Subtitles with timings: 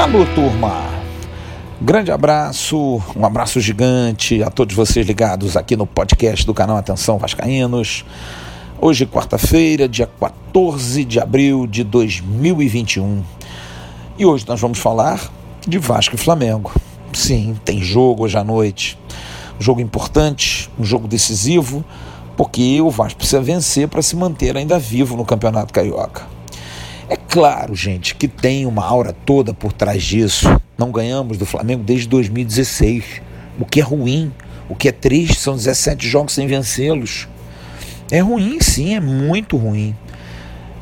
[0.00, 0.90] Alô, turma!
[1.80, 7.16] Grande abraço, um abraço gigante a todos vocês ligados aqui no podcast do canal Atenção
[7.16, 8.04] Vascaínos.
[8.80, 13.22] Hoje, quarta-feira, dia 14 de abril de 2021.
[14.18, 15.20] E hoje nós vamos falar
[15.68, 16.72] de Vasco e Flamengo.
[17.12, 18.98] Sim, tem jogo hoje à noite.
[19.60, 21.84] Um jogo importante, um jogo decisivo,
[22.40, 26.22] porque o Vasco precisa vencer para se manter ainda vivo no Campeonato Carioca.
[27.06, 30.48] É claro, gente, que tem uma aura toda por trás disso.
[30.78, 33.20] Não ganhamos do Flamengo desde 2016.
[33.58, 34.32] O que é ruim,
[34.70, 37.28] o que é triste, são 17 jogos sem vencê-los.
[38.10, 39.94] É ruim, sim, é muito ruim.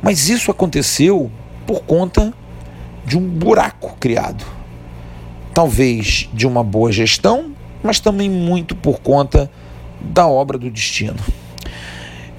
[0.00, 1.30] Mas isso aconteceu
[1.66, 2.32] por conta
[3.04, 4.42] de um buraco criado.
[5.52, 9.50] Talvez de uma boa gestão, mas também muito por conta
[10.00, 11.41] da obra do destino.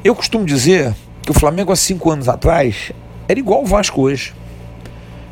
[0.04, 2.92] Eu costumo dizer que o Flamengo, há cinco anos atrás,
[3.26, 4.34] era igual o Vasco hoje.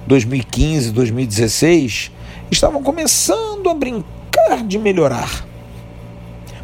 [0.08, 2.10] 2015, 2016,
[2.50, 5.46] estavam começando a brincar de melhorar.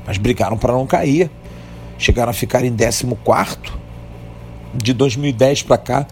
[0.05, 1.29] Mas brigaram para não cair.
[1.97, 3.07] Chegaram a ficar em 14
[4.73, 6.07] de 2010 para cá.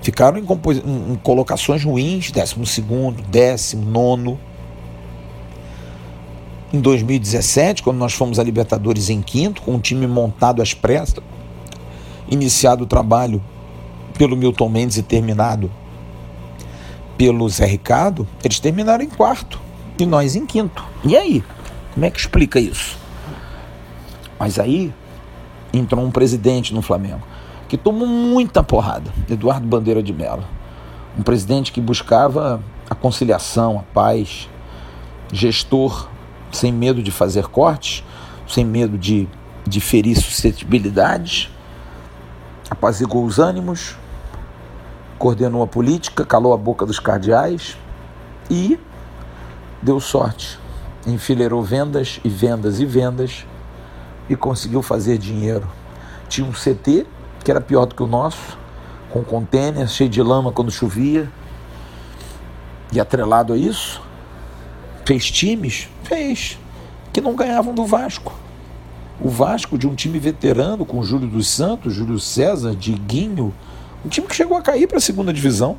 [0.00, 2.82] Ficaram em, em, colocações ruins, 12,
[3.28, 4.40] décimo, nono.
[6.72, 11.22] Em 2017, quando nós fomos a Libertadores em quinto, com um time montado às pressas,
[12.30, 13.42] iniciado o trabalho
[14.16, 15.70] pelo Milton Mendes e terminado
[17.18, 19.60] pelo Zé Ricardo, eles terminaram em quarto
[19.98, 20.82] e nós em quinto.
[21.04, 21.44] E aí?
[21.92, 22.96] Como é que explica isso?
[24.38, 24.94] Mas aí
[25.74, 27.20] entrou um presidente no Flamengo
[27.68, 30.44] que tomou muita porrada, Eduardo Bandeira de Mello.
[31.18, 34.48] Um presidente que buscava a conciliação, a paz,
[35.30, 36.08] gestor
[36.52, 38.04] sem medo de fazer cortes,
[38.46, 39.28] sem medo de,
[39.66, 41.50] de ferir suscetibilidades,
[42.70, 43.96] apaziguou os ânimos,
[45.18, 47.76] coordenou a política, calou a boca dos cardeais
[48.50, 48.78] e
[49.80, 50.58] deu sorte.
[51.06, 53.44] Enfileirou vendas e vendas e vendas
[54.28, 55.68] e conseguiu fazer dinheiro.
[56.28, 57.06] Tinha um CT
[57.42, 58.56] que era pior do que o nosso,
[59.10, 61.28] com contêiner cheio de lama quando chovia.
[62.92, 64.02] E atrelado a isso,
[65.04, 65.88] fez times?
[66.04, 66.58] Fez.
[67.12, 68.34] Que não ganhavam do Vasco.
[69.20, 73.54] O Vasco, de um time veterano, com Júlio dos Santos, Júlio César, Diguinho,
[74.04, 75.78] um time que chegou a cair para a segunda divisão.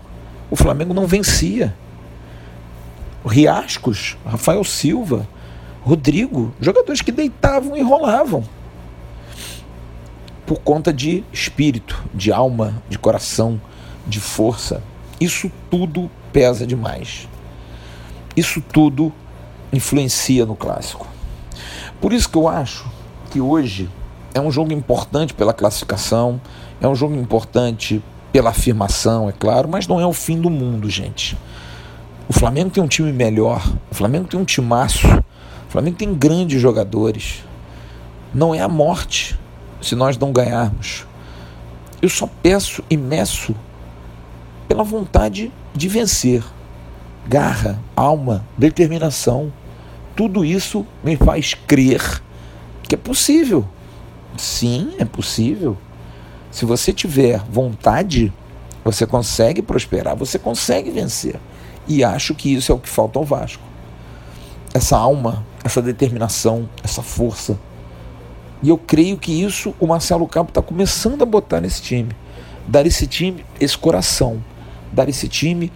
[0.49, 1.75] O Flamengo não vencia.
[3.25, 5.27] Riascos, Rafael Silva,
[5.81, 8.43] Rodrigo, jogadores que deitavam e rolavam.
[10.45, 13.59] Por conta de espírito, de alma, de coração,
[14.07, 14.83] de força.
[15.19, 17.27] Isso tudo pesa demais.
[18.35, 19.11] Isso tudo
[19.71, 21.07] influencia no clássico.
[22.01, 22.85] Por isso que eu acho
[23.31, 23.89] que hoje
[24.33, 26.41] é um jogo importante pela classificação,
[26.81, 30.89] é um jogo importante pela afirmação, é claro, mas não é o fim do mundo,
[30.89, 31.37] gente.
[32.27, 33.61] O Flamengo tem um time melhor,
[33.91, 37.43] o Flamengo tem um timaço, o Flamengo tem grandes jogadores.
[38.33, 39.37] Não é a morte
[39.81, 41.05] se nós não ganharmos.
[42.01, 43.55] Eu só peço e meço
[44.67, 46.43] pela vontade de vencer.
[47.27, 49.51] Garra, alma, determinação.
[50.15, 52.21] Tudo isso me faz crer
[52.93, 53.67] que é possível.
[54.37, 55.77] Sim, é possível.
[56.51, 58.31] Se você tiver vontade,
[58.83, 61.39] você consegue prosperar, você consegue vencer.
[61.87, 63.63] E acho que isso é o que falta ao Vasco.
[64.73, 67.57] Essa alma, essa determinação, essa força.
[68.61, 72.11] E eu creio que isso o Marcelo Campo está começando a botar nesse time.
[72.67, 74.43] Dar esse time esse coração.
[74.91, 75.71] Dar esse time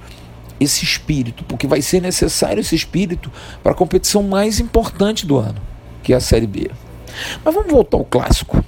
[0.59, 1.43] esse espírito.
[1.43, 3.31] Porque vai ser necessário esse espírito
[3.63, 5.61] para a competição mais importante do ano,
[6.03, 6.69] que é a Série B.
[7.43, 8.63] Mas vamos voltar ao clássico.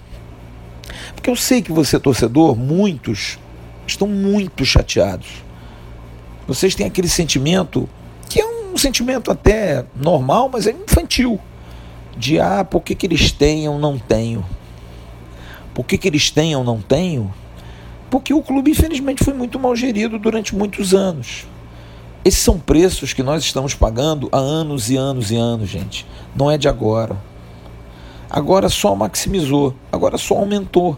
[1.14, 3.38] Porque eu sei que você, torcedor, muitos
[3.86, 5.44] estão muito chateados.
[6.48, 7.88] Vocês têm aquele sentimento
[8.30, 11.40] que é um sentimento até normal, mas é infantil.
[12.18, 14.46] De ah, por que, que eles têm ou não tenho?
[15.74, 17.34] Por que, que eles têm ou não tenho?
[18.10, 21.46] Porque o clube, infelizmente, foi muito mal gerido durante muitos anos.
[22.24, 26.06] Esses são preços que nós estamos pagando há anos e anos e anos, gente.
[26.36, 27.18] Não é de agora.
[28.30, 30.98] Agora só maximizou, agora só aumentou,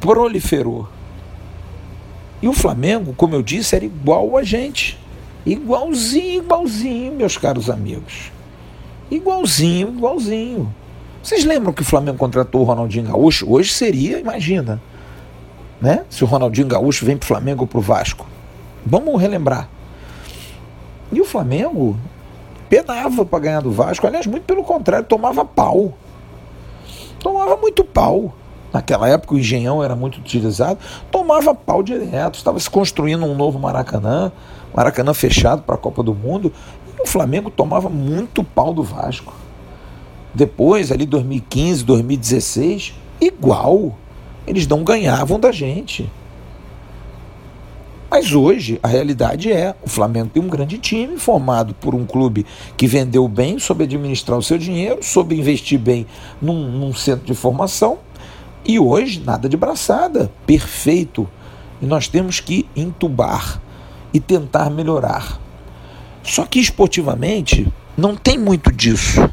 [0.00, 0.88] proliferou.
[2.40, 4.98] E o Flamengo, como eu disse, era igual a gente.
[5.44, 8.30] Igualzinho, igualzinho, meus caros amigos.
[9.10, 10.72] Igualzinho, igualzinho.
[11.22, 13.50] Vocês lembram que o Flamengo contratou o Ronaldinho Gaúcho?
[13.50, 14.80] Hoje seria, imagina,
[15.80, 16.04] né?
[16.08, 18.26] Se o Ronaldinho Gaúcho vem para o Flamengo ou para o Vasco.
[18.86, 19.68] Vamos relembrar.
[21.10, 21.96] E o Flamengo
[22.68, 24.06] penava para ganhar do Vasco.
[24.06, 25.94] Aliás, muito pelo contrário, tomava pau.
[27.18, 28.34] tomava muito pau.
[28.72, 30.78] Naquela época o engenhão era muito utilizado,
[31.10, 34.30] tomava pau direto, estava se construindo um novo Maracanã,
[34.74, 36.52] Maracanã fechado para a Copa do Mundo,
[36.98, 39.32] e o Flamengo tomava muito pau do Vasco.
[40.34, 43.96] Depois, ali 2015, 2016, igual.
[44.46, 46.10] Eles não ganhavam da gente.
[48.10, 52.46] Mas hoje a realidade é: o Flamengo tem um grande time formado por um clube
[52.76, 56.06] que vendeu bem, soube administrar o seu dinheiro, soube investir bem
[56.40, 57.98] num, num centro de formação.
[58.64, 61.28] E hoje, nada de braçada, perfeito.
[61.80, 63.60] E nós temos que entubar
[64.12, 65.40] e tentar melhorar.
[66.22, 67.66] Só que esportivamente
[67.96, 69.28] não tem muito disso.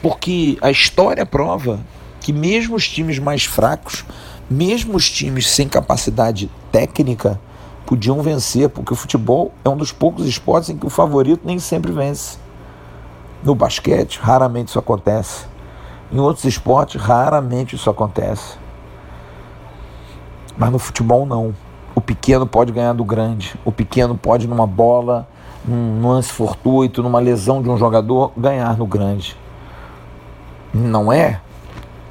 [0.00, 1.80] Porque a história prova
[2.20, 4.04] que mesmo os times mais fracos,
[4.50, 7.40] mesmo os times sem capacidade técnica,
[7.88, 11.58] podiam vencer, porque o futebol é um dos poucos esportes em que o favorito nem
[11.58, 12.36] sempre vence.
[13.42, 15.46] No basquete, raramente isso acontece.
[16.12, 18.58] Em outros esportes, raramente isso acontece.
[20.54, 21.54] Mas no futebol, não.
[21.94, 23.58] O pequeno pode ganhar do grande.
[23.64, 25.26] O pequeno pode, numa bola,
[25.64, 29.34] num lance fortuito, numa lesão de um jogador, ganhar no grande.
[30.74, 31.40] Não é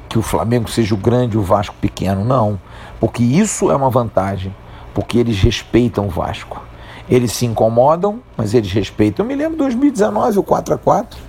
[0.09, 2.59] que o Flamengo seja o grande e o Vasco pequeno, não.
[2.99, 4.51] Porque isso é uma vantagem
[4.97, 6.59] porque eles respeitam o Vasco.
[7.07, 9.23] Eles se incomodam, mas eles respeitam.
[9.23, 11.19] Eu me lembro de 2019, o 4 a 4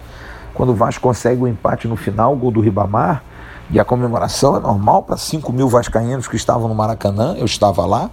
[0.54, 3.22] quando o Vasco consegue o empate no final, o gol do Ribamar,
[3.70, 7.84] e a comemoração é normal para 5 mil vascaínos que estavam no Maracanã, eu estava
[7.84, 8.10] lá,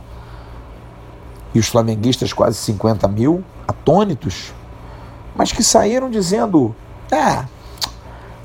[1.53, 4.53] e os flamenguistas quase 50 mil, atônitos,
[5.37, 6.75] mas que saíram dizendo:
[7.09, 7.45] ah,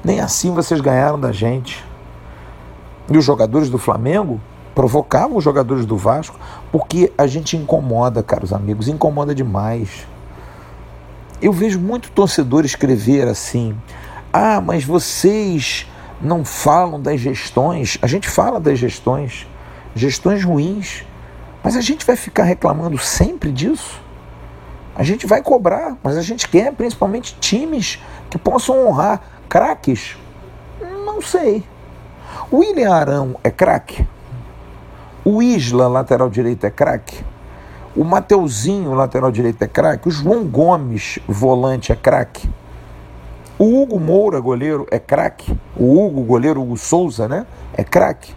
[0.04, 1.84] nem assim vocês ganharam da gente.
[3.10, 4.40] E os jogadores do Flamengo
[4.74, 6.38] provocavam os jogadores do Vasco,
[6.70, 10.06] porque a gente incomoda, caros amigos, incomoda demais.
[11.40, 13.76] Eu vejo muito torcedor escrever assim:
[14.32, 15.86] ah, mas vocês
[16.20, 17.98] não falam das gestões.
[18.02, 19.46] A gente fala das gestões,
[19.94, 21.04] gestões ruins,
[21.62, 24.00] mas a gente vai ficar reclamando sempre disso?
[24.94, 30.16] A gente vai cobrar, mas a gente quer principalmente times que possam honrar craques.
[30.80, 31.64] Não sei.
[32.52, 34.06] William Arão é craque?
[35.24, 37.22] O Isla, lateral direito, é craque.
[37.94, 40.08] O Mateuzinho, lateral direito, é craque.
[40.08, 42.48] O João Gomes, volante, é craque.
[43.58, 45.54] O Hugo Moura, goleiro, é craque.
[45.76, 47.44] O Hugo, goleiro Hugo Souza, né?
[47.74, 48.34] É craque.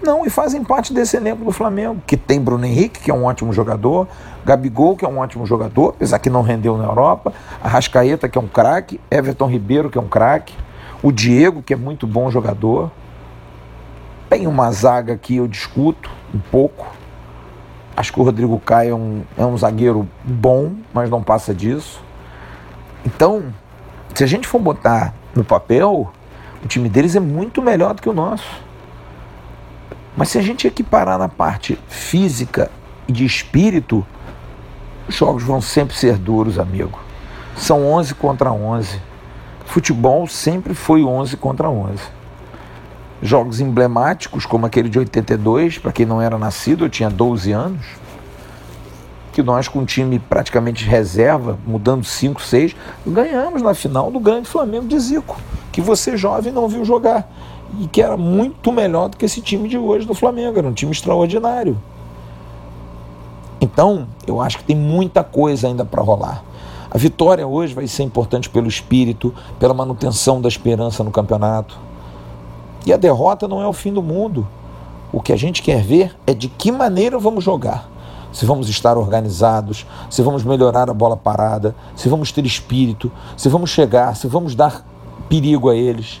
[0.00, 3.24] Não, e fazem parte desse elenco do Flamengo, que tem Bruno Henrique, que é um
[3.24, 4.06] ótimo jogador,
[4.44, 7.32] Gabigol, que é um ótimo jogador, apesar que não rendeu na Europa,
[7.62, 10.54] Arrascaeta, que é um craque, Everton Ribeiro, que é um craque,
[11.02, 12.90] o Diego, que é muito bom jogador.
[14.34, 16.88] Tem uma zaga que eu discuto um pouco.
[17.96, 22.02] Acho que o Rodrigo Caio é um, é um zagueiro bom, mas não passa disso.
[23.06, 23.54] Então,
[24.12, 26.12] se a gente for botar no papel,
[26.64, 28.60] o time deles é muito melhor do que o nosso.
[30.16, 32.72] Mas se a gente equiparar na parte física
[33.06, 34.04] e de espírito,
[35.06, 36.98] os jogos vão sempre ser duros, amigo.
[37.56, 39.00] São 11 contra 11.
[39.64, 42.23] Futebol sempre foi 11 contra 11
[43.24, 47.86] jogos emblemáticos, como aquele de 82, para quem não era nascido, eu tinha 12 anos,
[49.32, 52.76] que nós, com um time praticamente reserva, mudando 5, 6,
[53.06, 55.38] ganhamos na final do grande Flamengo de Zico,
[55.72, 57.26] que você jovem não viu jogar,
[57.80, 60.74] e que era muito melhor do que esse time de hoje do Flamengo, era um
[60.74, 61.80] time extraordinário.
[63.58, 66.44] Então, eu acho que tem muita coisa ainda para rolar.
[66.90, 71.74] A vitória hoje vai ser importante pelo espírito, pela manutenção da esperança no campeonato
[72.86, 74.46] e a derrota não é o fim do mundo.
[75.12, 77.88] O que a gente quer ver é de que maneira vamos jogar.
[78.32, 83.48] Se vamos estar organizados, se vamos melhorar a bola parada, se vamos ter espírito, se
[83.48, 84.84] vamos chegar, se vamos dar
[85.28, 86.20] perigo a eles.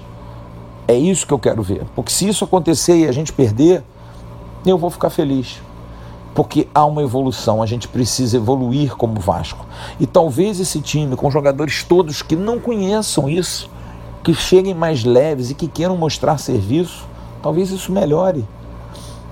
[0.86, 1.84] É isso que eu quero ver.
[1.94, 3.82] Porque se isso acontecer e a gente perder,
[4.64, 5.60] eu vou ficar feliz.
[6.34, 9.66] Porque há uma evolução, a gente precisa evoluir como Vasco.
[9.98, 13.70] E talvez esse time, com jogadores todos que não conheçam isso,
[14.24, 17.06] que cheguem mais leves e que queiram mostrar serviço,
[17.42, 18.44] talvez isso melhore.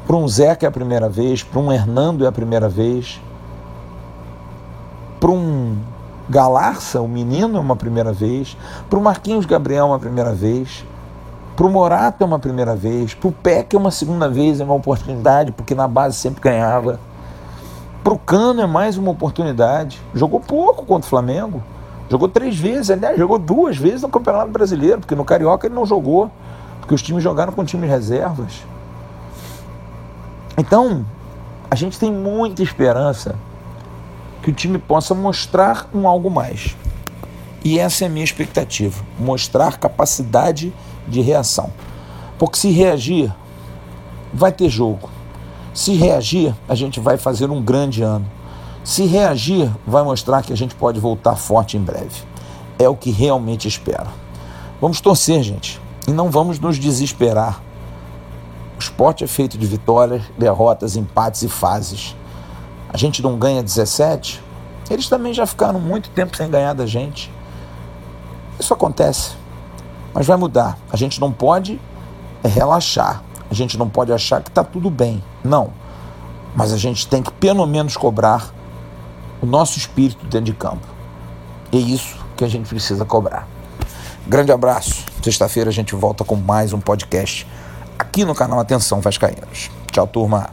[0.06, 3.20] Para um Zeca é a primeira vez, para um Hernando é a primeira vez,
[5.18, 5.78] para um
[6.28, 8.56] Galarça, o menino, é uma primeira vez,
[8.88, 10.84] para o Marquinhos Gabriel é uma primeira vez,
[11.56, 14.64] para o Morata é uma primeira vez, para o Peck é uma segunda vez, é
[14.64, 17.00] uma oportunidade, porque na base sempre ganhava.
[18.04, 20.00] Para o Cano é mais uma oportunidade.
[20.12, 21.62] Jogou pouco contra o Flamengo,
[22.12, 25.86] Jogou três vezes, aliás, jogou duas vezes no Campeonato Brasileiro, porque no Carioca ele não
[25.86, 26.30] jogou,
[26.78, 28.66] porque os times jogaram com times reservas.
[30.58, 31.06] Então,
[31.70, 33.34] a gente tem muita esperança
[34.42, 36.76] que o time possa mostrar um algo mais.
[37.64, 40.70] E essa é a minha expectativa: mostrar capacidade
[41.08, 41.70] de reação.
[42.38, 43.34] Porque se reagir,
[44.34, 45.08] vai ter jogo.
[45.72, 48.26] Se reagir, a gente vai fazer um grande ano.
[48.84, 52.22] Se reagir, vai mostrar que a gente pode voltar forte em breve.
[52.78, 54.08] É o que realmente espero.
[54.80, 57.62] Vamos torcer, gente, e não vamos nos desesperar.
[58.76, 62.16] O esporte é feito de vitórias, derrotas, empates e fases.
[62.88, 64.42] A gente não ganha 17,
[64.90, 67.32] eles também já ficaram muito tempo sem ganhar da gente.
[68.58, 69.36] Isso acontece,
[70.12, 70.76] mas vai mudar.
[70.90, 71.80] A gente não pode
[72.42, 73.22] relaxar.
[73.48, 75.22] A gente não pode achar que está tudo bem.
[75.44, 75.70] Não.
[76.56, 78.52] Mas a gente tem que pelo menos cobrar
[79.42, 80.86] o nosso espírito dentro de campo.
[81.72, 83.46] É isso que a gente precisa cobrar.
[84.26, 85.04] Grande abraço.
[85.22, 87.46] Sexta-feira a gente volta com mais um podcast
[87.98, 89.70] aqui no canal Atenção Vascaínos.
[89.90, 90.48] Tchau, turma.